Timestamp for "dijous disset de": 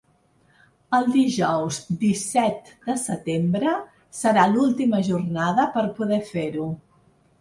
1.15-2.95